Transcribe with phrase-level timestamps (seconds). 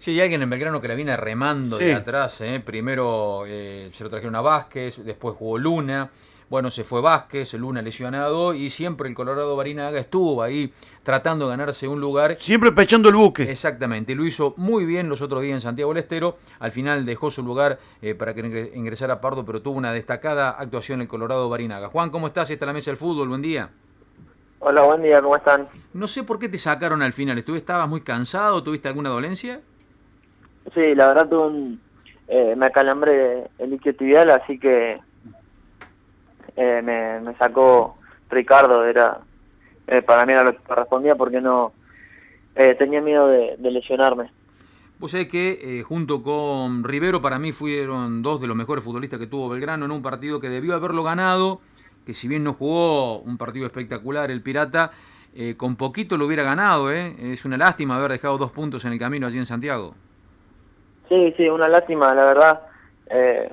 [0.00, 2.40] Sí, hay alguien en Belgrano que la viene remando de atrás.
[2.40, 2.58] ¿eh?
[2.64, 6.10] Primero eh, se lo trajeron a Vázquez, después jugó Luna.
[6.48, 11.50] Bueno, se fue Vázquez, Luna lesionado y siempre el Colorado Barinaga estuvo ahí tratando de
[11.50, 12.38] ganarse un lugar.
[12.40, 13.42] Siempre pechando el buque.
[13.42, 16.38] Exactamente, lo hizo muy bien los otros días en Santiago del Estero.
[16.60, 21.02] Al final dejó su lugar eh, para que ingresara Pardo, pero tuvo una destacada actuación
[21.02, 21.88] el Colorado Barinaga.
[21.88, 22.50] Juan, ¿cómo estás?
[22.50, 23.68] Está la mesa del fútbol, buen día.
[24.60, 25.68] Hola, buen día, ¿cómo están?
[25.92, 27.36] No sé por qué te sacaron al final.
[27.36, 28.62] ¿Estabas muy cansado?
[28.62, 29.60] ¿Tuviste alguna dolencia?
[30.74, 31.80] Sí, la verdad tuve un,
[32.32, 35.00] eh, me acalambré el isquiotibial, así que
[36.56, 36.82] eh,
[37.24, 37.96] me, sacó
[38.28, 39.18] Ricardo, era
[39.88, 41.72] eh, para mí era lo que correspondía porque no
[42.54, 44.30] eh, tenía miedo de, lesionarme.
[45.00, 49.26] Vos sabés que junto con Rivero para mí fueron dos de los mejores futbolistas que
[49.26, 51.60] tuvo Belgrano en un partido que debió haberlo ganado,
[52.06, 54.92] que si bien no jugó un partido espectacular el Pirata,
[55.56, 56.90] con poquito lo hubiera ganado.
[56.90, 59.94] Es una lástima haber dejado dos puntos en el camino allí en Santiago.
[61.10, 62.60] Sí, sí, una lástima, la verdad,
[63.10, 63.52] eh,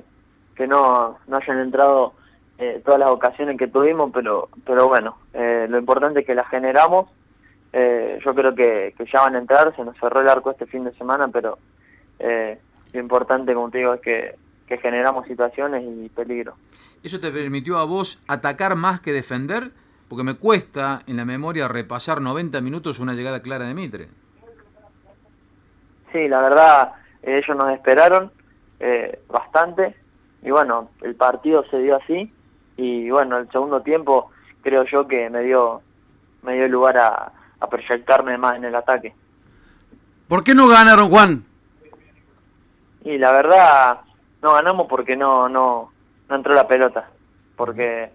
[0.54, 2.12] que no, no hayan entrado
[2.56, 6.48] eh, todas las ocasiones que tuvimos, pero, pero bueno, eh, lo importante es que las
[6.48, 7.10] generamos.
[7.72, 10.84] yo creo que, que, ya van a entrar, se nos cerró el arco este fin
[10.84, 11.58] de semana, pero
[12.20, 14.36] lo importante, como te digo, es que,
[14.68, 16.54] que generamos situaciones y peligro.
[17.02, 19.72] ¿Eso te permitió a vos atacar más que defender?
[20.08, 24.08] Porque me cuesta en la memoria repasar 90 minutos una llegada clara de Mitre.
[26.12, 28.30] Sí, la verdad, ellos nos esperaron
[28.80, 29.94] eh, bastante
[30.42, 32.32] y bueno, el partido se dio así
[32.76, 34.30] y bueno, el segundo tiempo
[34.62, 35.82] creo yo que me dio,
[36.42, 37.32] me dio lugar a,
[37.68, 39.12] proyectarme más en el ataque.
[40.28, 41.44] ¿Por qué no ganaron, Juan?
[43.04, 43.98] Y la verdad,
[44.42, 45.90] no ganamos porque no, no,
[46.28, 47.10] no entró la pelota,
[47.56, 48.10] porque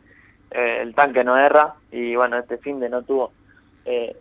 [0.52, 3.34] eh, el tanque no erra y bueno, este fin de no tuvo
[3.86, 4.16] eh,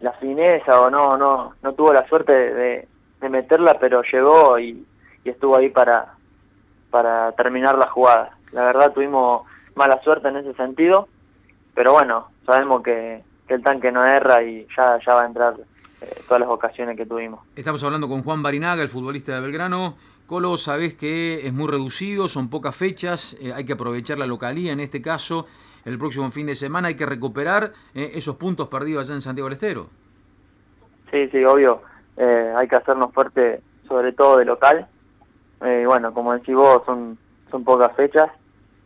[0.00, 2.88] la fineza o no, no, no tuvo la suerte de,
[3.20, 4.84] de meterla, pero llegó y,
[5.24, 6.14] estuvo ahí para,
[6.90, 8.36] para terminar la jugada.
[8.52, 9.42] La verdad tuvimos
[9.74, 11.08] mala suerte en ese sentido,
[11.74, 15.54] pero bueno, sabemos que, el tanque no erra y ya, ya va a entrar
[16.00, 17.40] eh, todas las ocasiones que tuvimos.
[17.54, 19.96] Estamos hablando con Juan Barinaga, el futbolista de Belgrano.
[20.26, 24.72] Colo, sabés que es muy reducido, son pocas fechas, eh, hay que aprovechar la localía
[24.72, 25.46] en este caso.
[25.84, 29.48] El próximo fin de semana hay que recuperar eh, esos puntos perdidos allá en Santiago
[29.48, 29.86] del Estero.
[31.12, 31.80] Sí, sí, obvio.
[32.16, 34.86] Eh, hay que hacernos fuerte sobre todo de local.
[35.62, 37.18] Eh, y bueno, como decís vos, son,
[37.50, 38.30] son pocas fechas,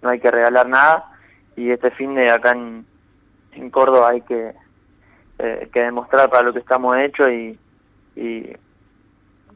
[0.03, 1.11] no hay que regalar nada
[1.57, 2.87] y este fin de acá en,
[3.53, 4.55] en Córdoba hay que,
[5.39, 7.59] eh, que demostrar para lo que estamos hechos y,
[8.17, 8.53] y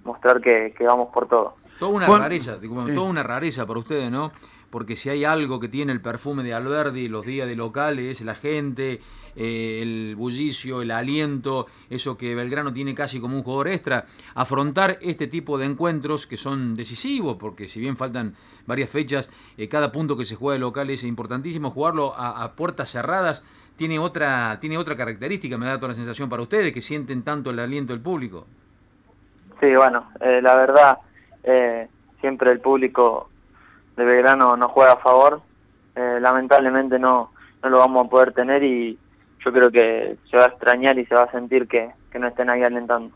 [0.05, 1.55] mostrar que, que, vamos por todo.
[1.79, 4.33] Toda una rareza, toda una rareza para ustedes, ¿no?
[4.71, 8.35] Porque si hay algo que tiene el perfume de Alberdi los días de locales, la
[8.35, 9.01] gente,
[9.37, 14.05] eh, el bullicio, el aliento, eso que Belgrano tiene casi como un jugador extra,
[14.35, 18.35] afrontar este tipo de encuentros que son decisivos, porque si bien faltan
[18.67, 22.91] varias fechas, eh, cada punto que se juega de local es importantísimo, jugarlo a, puertas
[22.91, 23.43] cerradas
[23.77, 27.51] tiene otra, tiene otra característica, me da toda la sensación para ustedes, que sienten tanto
[27.51, 28.47] el aliento del público.
[29.61, 30.99] Sí, bueno, eh, la verdad,
[32.21, 33.31] siempre el público
[33.97, 35.43] de Belgrano no juega a favor.
[35.97, 37.33] Eh, lamentablemente no,
[37.63, 38.99] no lo vamos a poder tener y
[39.45, 42.29] yo creo que se va a extrañar y se va a sentir que, que no
[42.29, 43.15] estén ahí alentando.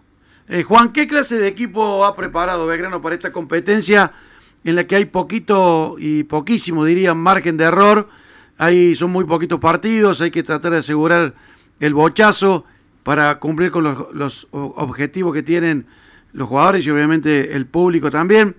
[0.48, 4.12] Eh, Juan, ¿qué clase de equipo ha preparado Belgrano para esta competencia
[4.64, 8.08] en la que hay poquito y poquísimo, diría, margen de error?
[8.56, 11.34] Ahí son muy poquitos partidos, hay que tratar de asegurar
[11.80, 12.64] el bochazo
[13.02, 15.86] para cumplir con los, los objetivos que tienen
[16.32, 18.56] los jugadores y obviamente el público también.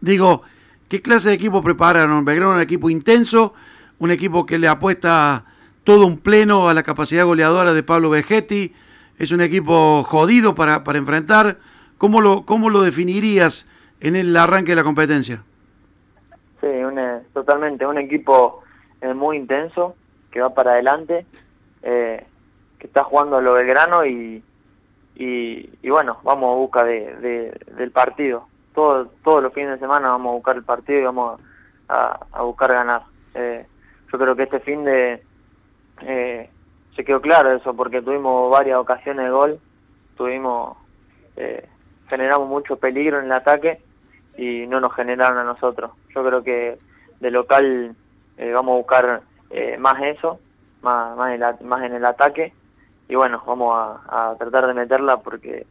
[0.00, 0.42] Digo,
[0.88, 2.24] ¿Qué clase de equipo prepararon?
[2.24, 3.54] Belgrano un equipo intenso,
[3.98, 5.44] un equipo que le apuesta
[5.82, 8.72] todo un pleno a la capacidad goleadora de Pablo Vegetti,
[9.18, 11.58] es un equipo jodido para, para enfrentar.
[11.98, 13.66] ¿Cómo lo, ¿Cómo lo definirías
[14.00, 15.42] en el arranque de la competencia?
[16.60, 17.00] Sí, un,
[17.32, 18.62] totalmente, un equipo
[19.00, 19.96] eh, muy intenso,
[20.30, 21.26] que va para adelante,
[21.82, 22.24] eh,
[22.78, 24.42] que está jugando a lo Belgrano y,
[25.16, 28.46] y, y, bueno, vamos a busca de, del partido
[28.76, 31.40] todo, todos los fines de semana vamos a buscar el partido y vamos
[31.88, 33.02] a, buscar ganar.
[33.34, 33.66] Eh,
[34.12, 35.22] yo creo que este fin de
[36.02, 36.50] eh,
[36.94, 39.60] se quedó claro eso porque tuvimos varias ocasiones de gol,
[40.16, 40.76] tuvimos
[41.36, 41.66] eh,
[42.08, 43.80] generamos mucho peligro en el ataque
[44.36, 45.92] y no nos generaron a nosotros.
[46.14, 46.78] Yo creo que
[47.18, 47.96] de local
[48.52, 49.22] vamos a buscar
[49.78, 50.38] más eso,
[50.82, 52.52] más, más, en más en el ataque
[53.08, 55.66] y bueno, vamos a tratar de meterla porque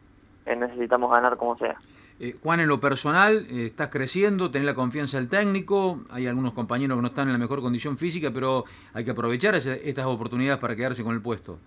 [0.47, 1.77] necesitamos ganar como sea.
[2.17, 6.53] Eh, Juan, en lo personal, eh, estás creciendo, tenés la confianza del técnico, hay algunos
[6.53, 8.63] compañeros que no están en la mejor condición física, pero
[8.93, 11.59] hay que aprovechar estas oportunidades para quedarse con el puesto.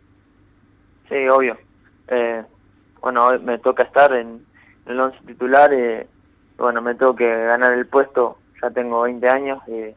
[1.09, 1.59] Sí, obvio.
[2.09, 2.43] Eh,
[3.03, 4.43] bueno, hoy me toca estar en,
[4.87, 6.07] en el 11 titular, eh,
[6.57, 9.95] bueno, me tengo que ganar el puesto, ya tengo 20 años, y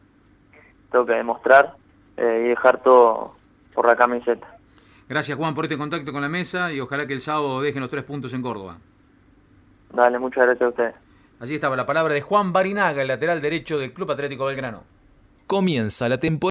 [0.90, 1.76] tengo que demostrar
[2.18, 3.34] y dejar todo
[3.72, 4.46] por la camiseta.
[5.08, 7.90] Gracias Juan por este contacto con la mesa y ojalá que el sábado dejen los
[7.90, 8.76] tres puntos en Córdoba.
[9.92, 10.94] Dale, muchas gracias a ustedes.
[11.38, 14.84] Así estaba la palabra de Juan Barinaga, el lateral derecho del Club Atlético Belgrano.
[15.46, 16.40] Comienza la temporada.